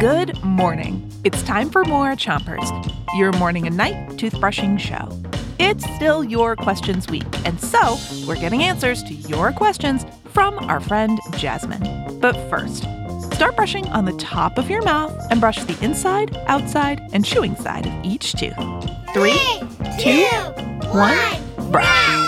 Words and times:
Good 0.00 0.42
morning. 0.42 1.10
It's 1.24 1.42
time 1.42 1.68
for 1.68 1.84
more 1.84 2.12
Chompers, 2.12 2.70
your 3.16 3.32
morning 3.32 3.66
and 3.66 3.76
night 3.76 4.10
toothbrushing 4.10 4.78
show. 4.78 5.08
It's 5.58 5.84
still 5.96 6.24
your 6.24 6.56
questions 6.56 7.06
week, 7.08 7.26
and 7.44 7.60
so 7.60 7.98
we're 8.26 8.40
getting 8.40 8.62
answers 8.62 9.02
to 9.02 9.14
your 9.14 9.52
questions 9.52 10.06
from 10.32 10.58
our 10.58 10.80
friend 10.80 11.20
Jasmine. 11.36 12.18
But 12.18 12.34
first, 12.48 12.84
start 13.34 13.56
brushing 13.56 13.86
on 13.88 14.06
the 14.06 14.16
top 14.16 14.56
of 14.56 14.70
your 14.70 14.82
mouth 14.82 15.14
and 15.30 15.40
brush 15.40 15.62
the 15.64 15.84
inside, 15.84 16.34
outside, 16.46 17.00
and 17.12 17.24
chewing 17.24 17.56
side 17.56 17.86
of 17.86 17.92
each 18.04 18.32
tooth. 18.32 18.54
Three, 19.12 19.38
two, 19.98 20.24
one, 20.88 21.70
brush. 21.70 22.20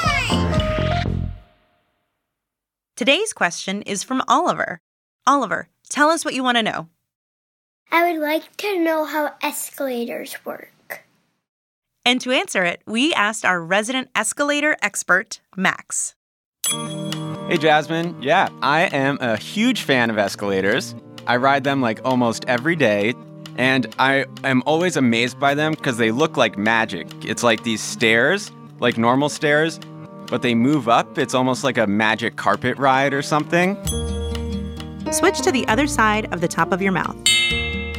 Today's 2.96 3.32
question 3.32 3.80
is 3.82 4.02
from 4.02 4.22
Oliver. 4.28 4.80
Oliver, 5.26 5.68
tell 5.88 6.10
us 6.10 6.24
what 6.24 6.34
you 6.34 6.42
want 6.42 6.56
to 6.56 6.62
know. 6.62 6.88
I 7.90 8.10
would 8.10 8.20
like 8.20 8.56
to 8.58 8.78
know 8.78 9.04
how 9.04 9.34
escalators 9.42 10.36
work. 10.44 11.04
And 12.04 12.20
to 12.22 12.32
answer 12.32 12.64
it, 12.64 12.82
we 12.86 13.14
asked 13.14 13.44
our 13.44 13.62
resident 13.62 14.08
escalator 14.16 14.76
expert, 14.82 15.40
Max. 15.56 16.16
Hey, 16.68 17.58
Jasmine. 17.58 18.20
Yeah, 18.20 18.48
I 18.62 18.82
am 18.92 19.18
a 19.20 19.36
huge 19.36 19.82
fan 19.82 20.10
of 20.10 20.18
escalators. 20.18 20.94
I 21.26 21.36
ride 21.36 21.62
them 21.62 21.80
like 21.80 22.00
almost 22.04 22.44
every 22.46 22.74
day, 22.74 23.14
and 23.56 23.94
I 24.00 24.24
am 24.42 24.64
always 24.66 24.96
amazed 24.96 25.38
by 25.38 25.54
them 25.54 25.72
because 25.74 25.98
they 25.98 26.10
look 26.10 26.36
like 26.36 26.58
magic. 26.58 27.06
It's 27.24 27.44
like 27.44 27.62
these 27.62 27.80
stairs, 27.80 28.50
like 28.80 28.98
normal 28.98 29.28
stairs, 29.28 29.78
but 30.26 30.42
they 30.42 30.56
move 30.56 30.88
up. 30.88 31.18
It's 31.18 31.34
almost 31.34 31.62
like 31.62 31.78
a 31.78 31.86
magic 31.86 32.34
carpet 32.34 32.76
ride 32.78 33.14
or 33.14 33.22
something. 33.22 33.76
Switch 35.12 35.40
to 35.42 35.52
the 35.52 35.66
other 35.68 35.86
side 35.86 36.32
of 36.32 36.40
the 36.40 36.48
top 36.48 36.72
of 36.72 36.80
your 36.80 36.92
mouth. 36.92 37.16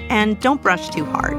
And 0.09 0.39
don't 0.39 0.61
brush 0.61 0.89
too 0.89 1.05
hard. 1.05 1.37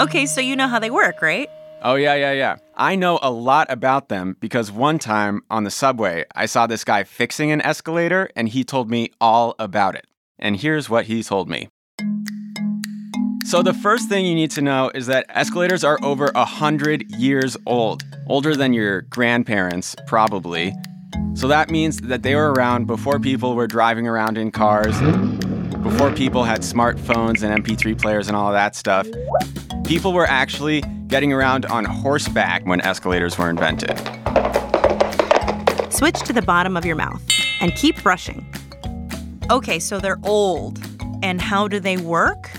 Okay, 0.00 0.26
so 0.26 0.40
you 0.40 0.56
know 0.56 0.68
how 0.68 0.78
they 0.78 0.90
work, 0.90 1.20
right? 1.20 1.48
Oh, 1.82 1.96
yeah, 1.96 2.14
yeah, 2.14 2.32
yeah. 2.32 2.56
I 2.76 2.94
know 2.94 3.18
a 3.22 3.30
lot 3.30 3.66
about 3.70 4.08
them 4.08 4.36
because 4.40 4.70
one 4.70 4.98
time 4.98 5.42
on 5.50 5.64
the 5.64 5.70
subway, 5.70 6.24
I 6.34 6.46
saw 6.46 6.66
this 6.66 6.84
guy 6.84 7.02
fixing 7.02 7.50
an 7.50 7.60
escalator 7.60 8.30
and 8.36 8.48
he 8.48 8.62
told 8.62 8.88
me 8.88 9.10
all 9.20 9.56
about 9.58 9.96
it. 9.96 10.06
And 10.38 10.56
here's 10.56 10.88
what 10.88 11.06
he 11.06 11.22
told 11.22 11.48
me. 11.48 11.68
So, 13.44 13.62
the 13.62 13.74
first 13.74 14.08
thing 14.08 14.24
you 14.24 14.34
need 14.34 14.52
to 14.52 14.62
know 14.62 14.90
is 14.94 15.06
that 15.08 15.26
escalators 15.28 15.84
are 15.84 15.98
over 16.02 16.28
a 16.28 16.46
100 16.46 17.10
years 17.16 17.56
old, 17.66 18.02
older 18.28 18.56
than 18.56 18.72
your 18.72 19.02
grandparents, 19.02 19.94
probably. 20.06 20.72
So, 21.34 21.48
that 21.48 21.70
means 21.70 22.00
that 22.02 22.22
they 22.22 22.34
were 22.34 22.52
around 22.52 22.86
before 22.86 23.18
people 23.18 23.54
were 23.54 23.66
driving 23.66 24.06
around 24.06 24.38
in 24.38 24.50
cars, 24.50 24.98
before 25.82 26.12
people 26.12 26.44
had 26.44 26.60
smartphones 26.60 27.42
and 27.42 27.64
MP3 27.64 28.00
players 28.00 28.28
and 28.28 28.36
all 28.36 28.48
of 28.48 28.54
that 28.54 28.76
stuff. 28.76 29.06
People 29.84 30.12
were 30.12 30.26
actually 30.26 30.82
getting 31.08 31.32
around 31.32 31.66
on 31.66 31.84
horseback 31.84 32.64
when 32.66 32.80
escalators 32.80 33.36
were 33.36 33.50
invented. 33.50 33.98
Switch 35.92 36.20
to 36.20 36.32
the 36.32 36.42
bottom 36.42 36.76
of 36.76 36.86
your 36.86 36.96
mouth 36.96 37.22
and 37.60 37.74
keep 37.74 38.02
brushing. 38.02 38.46
Okay, 39.50 39.78
so 39.78 39.98
they're 39.98 40.20
old. 40.22 40.80
And 41.22 41.40
how 41.40 41.68
do 41.68 41.78
they 41.78 41.96
work? 41.96 42.50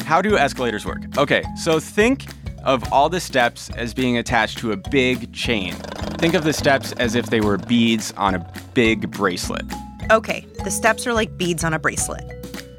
How 0.00 0.22
do 0.22 0.38
escalators 0.38 0.86
work? 0.86 1.02
Okay, 1.18 1.44
so 1.56 1.78
think 1.78 2.24
of 2.64 2.90
all 2.92 3.08
the 3.08 3.20
steps 3.20 3.70
as 3.70 3.92
being 3.94 4.16
attached 4.16 4.58
to 4.58 4.72
a 4.72 4.76
big 4.76 5.32
chain. 5.32 5.74
Think 6.20 6.34
of 6.34 6.44
the 6.44 6.52
steps 6.52 6.92
as 6.98 7.14
if 7.14 7.30
they 7.30 7.40
were 7.40 7.56
beads 7.56 8.12
on 8.18 8.34
a 8.34 8.52
big 8.74 9.10
bracelet. 9.10 9.64
Okay, 10.10 10.46
the 10.64 10.70
steps 10.70 11.06
are 11.06 11.14
like 11.14 11.38
beads 11.38 11.64
on 11.64 11.72
a 11.72 11.78
bracelet. 11.78 12.22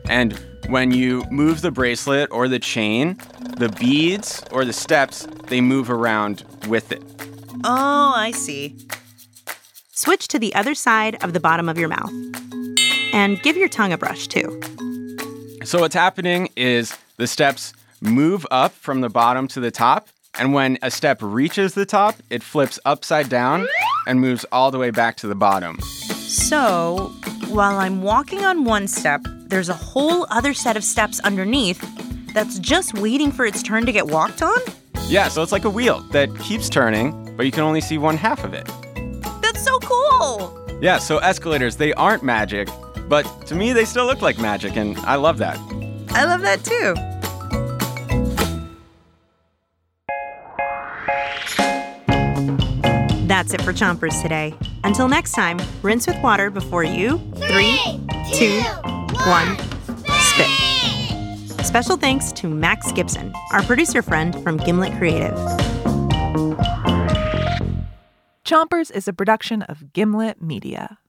And 0.08 0.40
when 0.68 0.92
you 0.92 1.24
move 1.32 1.62
the 1.62 1.72
bracelet 1.72 2.30
or 2.32 2.48
the 2.48 2.60
chain, 2.60 3.18
the 3.58 3.70
beads 3.70 4.44
or 4.52 4.64
the 4.64 4.74
steps, 4.74 5.28
they 5.48 5.60
move 5.60 5.90
around 5.90 6.46
with 6.68 6.92
it. 6.92 7.02
Oh, 7.64 8.14
I 8.16 8.30
see. 8.30 8.78
Switch 9.92 10.28
to 10.28 10.38
the 10.38 10.54
other 10.54 10.76
side 10.76 11.24
of 11.24 11.34
the 11.34 11.40
bottom 11.40 11.68
of 11.68 11.80
your 11.80 11.90
mouth. 11.90 12.14
And 13.12 13.42
give 13.42 13.58
your 13.58 13.70
tongue 13.70 13.92
a 13.92 13.98
brush 13.98 14.28
too. 14.28 14.62
So, 15.64 15.80
what's 15.80 15.96
happening 15.96 16.50
is 16.56 16.96
the 17.18 17.26
steps 17.26 17.74
move 18.02 18.46
up 18.52 18.74
from 18.74 19.02
the 19.02 19.10
bottom 19.10 19.48
to 19.48 19.60
the 19.60 19.72
top. 19.72 20.10
And 20.36 20.54
when 20.54 20.78
a 20.82 20.90
step 20.90 21.20
reaches 21.22 21.74
the 21.74 21.86
top, 21.86 22.16
it 22.30 22.42
flips 22.42 22.80
upside 22.86 23.30
down 23.30 23.68
and 24.08 24.22
moves 24.22 24.46
all 24.52 24.72
the 24.72 24.78
way 24.78 24.92
back 24.92 25.18
to 25.18 25.28
the 25.28 25.36
bottom. 25.36 25.80
So, 25.82 27.14
while 27.50 27.78
I'm 27.78 28.02
walking 28.02 28.46
on 28.46 28.64
one 28.64 28.88
step, 28.88 29.22
there's 29.26 29.70
a 29.70 29.74
whole 29.74 30.26
other 30.30 30.54
set 30.54 30.78
of 30.78 30.84
steps 30.84 31.20
underneath 31.20 31.82
that's 32.34 32.60
just 32.60 32.94
waiting 32.98 33.32
for 33.32 33.46
its 33.46 33.62
turn 33.62 33.86
to 33.86 33.92
get 33.92 34.08
walked 34.08 34.42
on? 34.42 34.60
Yeah, 35.08 35.28
so 35.28 35.44
it's 35.44 35.52
like 35.52 35.66
a 35.66 35.70
wheel 35.70 36.00
that 36.12 36.34
keeps 36.40 36.70
turning, 36.70 37.36
but 37.36 37.46
you 37.46 37.52
can 37.52 37.64
only 37.64 37.82
see 37.82 37.98
one 37.98 38.16
half 38.16 38.46
of 38.46 38.54
it. 38.54 38.66
That's 39.42 39.62
so 39.64 39.78
cool! 39.80 40.58
Yeah, 40.82 40.98
so 40.98 41.18
escalators, 41.18 41.76
they 41.76 41.94
aren't 41.94 42.24
magic, 42.24 42.70
but 43.10 43.24
to 43.48 43.56
me, 43.56 43.74
they 43.74 43.84
still 43.84 44.06
look 44.06 44.22
like 44.22 44.40
magic, 44.40 44.78
and 44.78 44.98
I 45.00 45.16
love 45.16 45.38
that. 45.40 45.58
I 46.12 46.24
love 46.24 46.42
that 46.42 46.64
too. 46.64 46.96
That's 53.42 53.56
it 53.56 53.64
for 53.64 53.74
Chompers 53.74 54.22
today. 54.22 54.54
Until 54.84 55.08
next 55.08 55.32
time, 55.32 55.60
rinse 55.82 56.06
with 56.06 56.22
water 56.22 56.52
before 56.52 56.84
you. 56.84 57.18
Three, 57.38 57.76
two, 58.32 58.62
one, 59.26 59.58
spit. 60.06 61.66
Special 61.66 61.98
thanks 61.98 62.32
to 62.34 62.48
Max 62.48 62.92
Gibson, 62.92 63.34
our 63.52 63.64
producer 63.64 64.04
friend 64.04 64.40
from 64.44 64.58
Gimlet 64.58 64.96
Creative. 65.00 65.34
Chompers 68.46 68.92
is 68.92 69.08
a 69.08 69.14
production 69.14 69.64
of 69.64 69.92
Gimlet 69.92 70.40
Media. 70.40 71.00